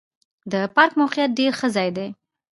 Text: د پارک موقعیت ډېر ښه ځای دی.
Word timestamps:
د 0.51 0.53
پارک 0.75 0.91
موقعیت 0.99 1.31
ډېر 1.39 1.51
ښه 1.59 1.67
ځای 1.75 1.89
دی. 1.97 2.07